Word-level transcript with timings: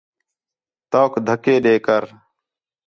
توک 0.91 1.13
دَھکّے 1.27 1.55
ݙے 1.63 1.73
کر 1.85 2.03